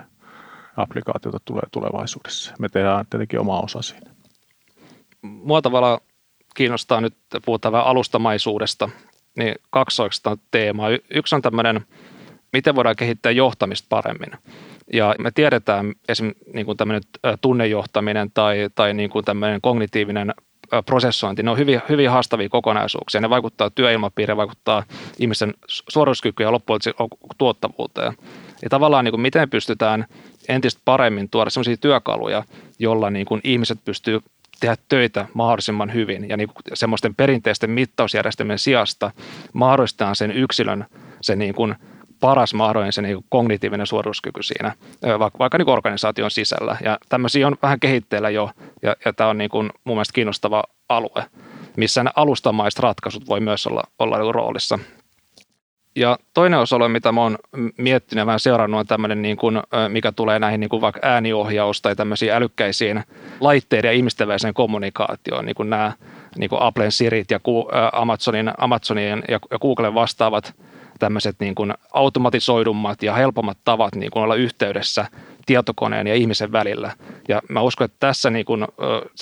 [0.78, 2.54] applikaatioita tulee tulevaisuudessa.
[2.60, 4.12] Me tehdään tietenkin oma osa siinä.
[5.22, 6.00] Mua tavallaan
[6.56, 7.14] kiinnostaa nyt,
[7.46, 8.90] puhutaan vähän alustamaisuudesta,
[9.38, 10.90] niin kaksi oikeastaan teemaa.
[11.14, 11.86] Yksi on tämmöinen,
[12.54, 14.32] miten voidaan kehittää johtamista paremmin.
[14.94, 17.02] Ja me tiedetään esimerkiksi niin kuin tämmöinen
[17.42, 20.34] tunnejohtaminen tai, tai niin kuin tämmöinen kognitiivinen
[20.86, 23.22] prosessointi, ne on hyvin, hyvin haastavia kokonaisuuksia.
[23.22, 24.84] Ne vaikuttaa työilmapiiriin, vaikuttaa
[25.20, 26.80] ihmisen suorituskykyyn ja loppujen
[27.38, 28.14] tuottavuuteen.
[28.64, 30.06] Ja tavallaan niin kuin miten pystytään
[30.50, 32.44] entistä paremmin tuoda sellaisia työkaluja,
[32.80, 34.20] jolla niin kuin ihmiset pystyy
[34.60, 39.12] tehdä töitä mahdollisimman hyvin ja niin semmoisten perinteisten mittausjärjestelmien sijasta
[39.54, 40.86] mahdollistetaan sen yksilön
[41.22, 41.76] se niin kuin
[42.20, 44.76] paras mahdollinen se niin kognitiivinen suorituskyky siinä,
[45.20, 46.78] vaikka, vaikka niin organisaation sisällä.
[46.84, 48.50] Ja tämmöisiä on vähän kehitteillä jo,
[48.82, 51.26] ja, ja tämä on niin kuin mun mielestä kiinnostava alue,
[51.78, 54.80] missä ne alustamaiset ratkaisut voi myös olla, olla niin roolissa.
[55.96, 57.38] Ja toinen osa, mitä mä oon
[57.78, 61.82] miettinyt ja vähän seurannut, on tämmöinen, niin kuin, mikä tulee näihin niin kuin vaikka ääniohjaus
[61.82, 63.04] tai tämmöisiin älykkäisiin
[63.40, 65.92] laitteiden ja ihmisten väliseen kommunikaatioon, niin kuin nämä
[66.38, 67.40] niin kuin Applen Sirit ja
[67.92, 70.54] Amazonin, Amazonin ja Googlen vastaavat
[71.00, 75.06] tämmöiset niin kuin automatisoidummat ja helpommat tavat niin kuin olla yhteydessä
[75.46, 76.92] tietokoneen ja ihmisen välillä.
[77.28, 78.68] Ja mä uskon, että tässä niin kuin,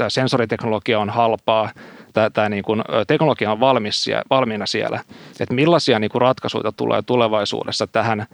[0.08, 1.70] sensoriteknologia on halpaa,
[2.14, 5.00] tämä, tämä niin kuin, teknologia on valmis, valmiina siellä.
[5.40, 8.26] Että millaisia niin kuin ratkaisuja tulee tulevaisuudessa tähän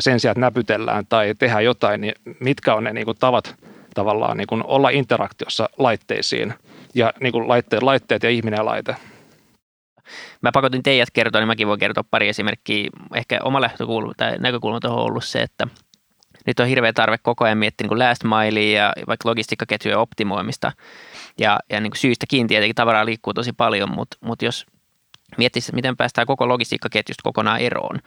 [0.00, 3.54] sen sijaan, että näpytellään tai tehdään jotain, niin mitkä on ne niin kuin tavat
[3.94, 6.54] tavallaan niin kuin olla interaktiossa laitteisiin
[6.94, 8.96] ja niin kuin laitteet, laitteet ja ihminen ja laite.
[10.42, 12.90] Mä pakotin teidät kertoa, niin mäkin voin kertoa pari esimerkkiä.
[13.14, 15.66] Ehkä oma lähtökulma tai näkökulma on ollut se, että
[16.46, 20.72] nyt on hirveä tarve koko ajan miettiä niin last milea ja vaikka logistiikkaketjujen optimoimista.
[21.40, 24.66] Ja, ja niin kuin syystäkin tietenkin tavaraa liikkuu tosi paljon, mutta, mutta jos
[25.38, 27.98] miettisi, miten päästään koko logistiikkaketjusta kokonaan eroon,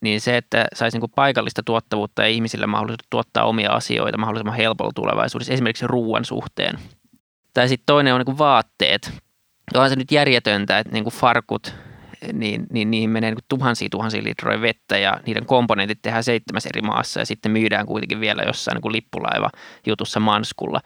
[0.00, 4.92] niin se, että saisi niin paikallista tuottavuutta ja ihmisille mahdollisuus tuottaa omia asioita mahdollisimman helpolla
[4.94, 6.78] tulevaisuudessa, esimerkiksi ruoan suhteen.
[7.54, 9.12] Tai sitten toinen on niin vaatteet.
[9.74, 11.74] Onhan se nyt järjetöntä, että niin kuin farkut,
[12.32, 16.82] niin, niin niihin menee niin tuhansia tuhansia litroja vettä ja niiden komponentit tehdään seitsemäs eri
[16.82, 19.50] maassa ja sitten myydään kuitenkin vielä jossain niin lippulaiva
[19.86, 20.80] jutussa Manskulla.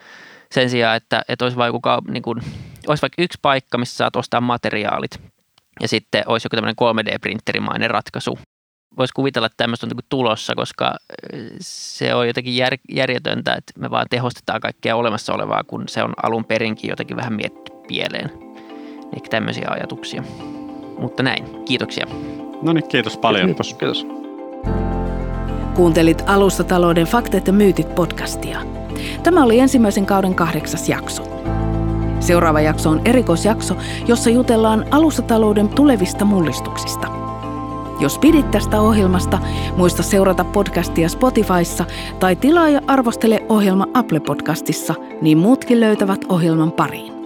[0.54, 2.38] Sen sijaan, että, että olisi, vaikka, niin kuin,
[2.86, 5.20] olisi vaikka yksi paikka, missä saat ostaa materiaalit
[5.80, 8.38] ja sitten olisi joku tämmöinen 3D-printerimainen ratkaisu.
[8.98, 10.94] Voisi kuvitella, että tämmöistä on niin tulossa, koska
[11.60, 16.12] se on jotenkin jär, järjetöntä, että me vaan tehostetaan kaikkea olemassa olevaa, kun se on
[16.22, 18.30] alun perinkin jotenkin vähän mietitty pieleen.
[19.16, 20.22] Ehkä tämmöisiä ajatuksia.
[20.98, 22.06] Mutta näin, kiitoksia.
[22.62, 23.46] No niin, kiitos paljon.
[23.46, 23.74] Kiitos.
[23.74, 24.06] kiitos.
[25.74, 28.79] Kuuntelit Alustatalouden faktat ja myytit podcastia.
[29.22, 31.22] Tämä oli ensimmäisen kauden kahdeksas jakso.
[32.20, 33.76] Seuraava jakso on erikoisjakso,
[34.06, 37.06] jossa jutellaan alustatalouden tulevista mullistuksista.
[38.00, 39.38] Jos pidit tästä ohjelmasta,
[39.76, 41.84] muista seurata podcastia Spotifyssa
[42.18, 47.19] tai tilaa ja arvostele ohjelma Apple Podcastissa, niin muutkin löytävät ohjelman pariin.